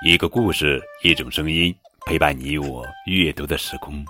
[0.00, 1.74] 一个故事，一种声音，
[2.06, 4.06] 陪伴你我阅读的时空。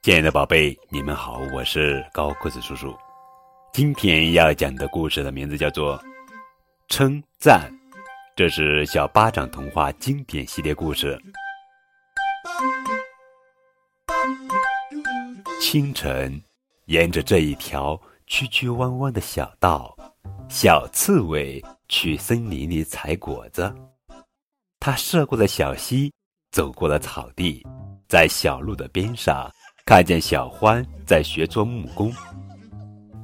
[0.00, 2.96] 亲爱的宝贝，你们好，我是高个子叔叔。
[3.72, 5.98] 今天要讲的故事的名字叫做
[6.86, 7.68] 《称赞》，
[8.36, 11.20] 这是小巴掌童话经典系列故事。
[15.60, 16.40] 清晨，
[16.84, 19.96] 沿着这一条曲曲弯弯的小道，
[20.48, 23.74] 小刺猬去森林里采果子。
[24.86, 26.12] 他涉过了小溪，
[26.52, 27.66] 走过了草地，
[28.06, 29.50] 在小路的边上，
[29.86, 32.12] 看见小欢在学做木工。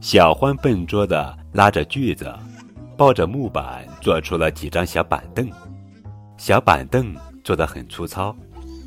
[0.00, 2.34] 小欢笨拙地拉着锯子，
[2.96, 5.46] 抱着木板做出了几张小板凳。
[6.38, 8.34] 小板凳做得很粗糙，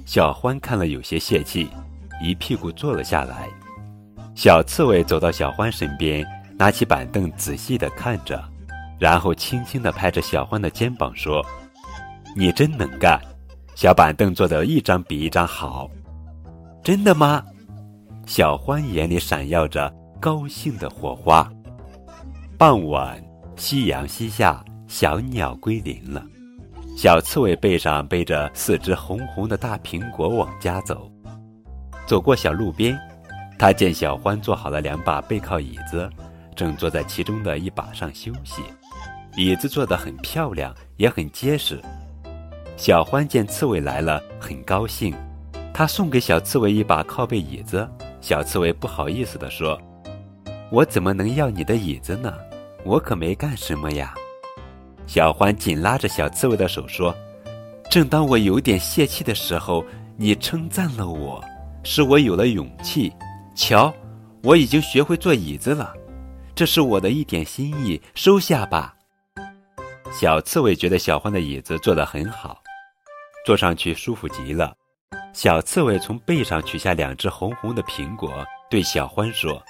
[0.03, 1.69] 小欢看了有些泄气，
[2.23, 3.47] 一屁股坐了下来。
[4.33, 6.25] 小刺猬走到小欢身边，
[6.57, 8.43] 拿起板凳仔细地看着，
[8.99, 11.45] 然后轻轻地拍着小欢的肩膀说。
[12.35, 13.19] 你真能干，
[13.75, 15.89] 小板凳做的一张比一张好，
[16.83, 17.43] 真的吗？
[18.25, 21.47] 小欢眼里闪耀着高兴的火花。
[22.57, 23.23] 傍晚，
[23.55, 26.25] 夕阳西下，小鸟归林了。
[26.97, 31.11] 小刺猬背上背着四只红红的大苹果往家走。
[32.07, 32.97] 走过小路边，
[33.59, 36.09] 他见小欢做好了两把背靠椅子，
[36.55, 38.63] 正坐在其中的一把上休息。
[39.35, 41.79] 椅子做得很漂亮，也很结实。
[42.75, 45.13] 小欢见刺猬来了，很高兴。
[45.73, 47.87] 他送给小刺猬一把靠背椅子。
[48.19, 49.79] 小刺猬不好意思地说
[50.71, 52.33] ：“我怎么能要你的椅子呢？
[52.83, 54.13] 我可没干什么呀。”
[55.05, 57.13] 小欢紧拉着小刺猬的手说
[57.89, 59.83] ：“正当我有点泄气的时候，
[60.17, 61.43] 你称赞了我，
[61.83, 63.11] 使我有了勇气。
[63.55, 63.93] 瞧，
[64.41, 65.93] 我已经学会坐椅子了，
[66.55, 68.95] 这是我的一点心意，收下吧。”
[70.13, 72.61] 小刺猬觉得小欢的椅子坐得很好。
[73.45, 74.73] 坐上去舒服极了，
[75.33, 79.61] 小刺猬从背上取下两只红红的苹果，对小欢说：“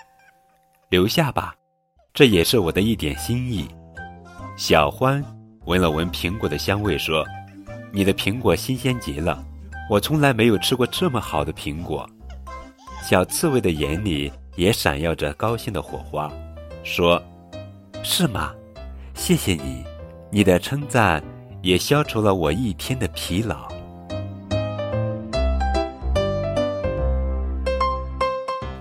[0.90, 1.56] 留下吧，
[2.14, 3.68] 这也是我的一点心意。”
[4.58, 5.24] 小欢
[5.66, 7.26] 闻了闻苹果的香味，说
[7.92, 9.44] ：“你的苹果新鲜极了，
[9.90, 12.08] 我从来没有吃过这么好的苹果。”
[13.02, 16.32] 小刺猬的眼里也闪耀着高兴的火花，
[16.84, 17.20] 说
[18.04, 18.54] ：“是吗？
[19.16, 19.84] 谢谢你，
[20.34, 21.24] 你的称赞。”
[21.64, 23.72] 也消除了我一天的疲劳。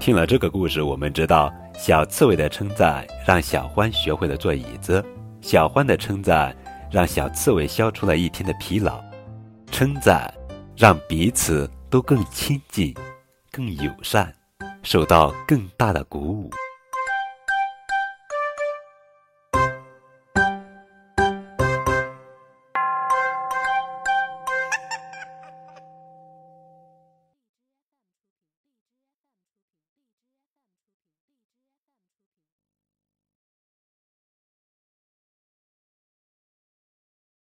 [0.01, 5.03] 听了这个故事，我们知道小刺猬的称赞让小欢学会了坐椅子，
[5.41, 6.53] 小欢的称赞
[6.91, 9.01] 让小刺猬消除了一天的疲劳，
[9.71, 10.35] 称赞
[10.77, 12.93] 让彼此都更亲近、
[13.53, 14.35] 更友善，
[14.83, 16.51] 受到更大的鼓舞。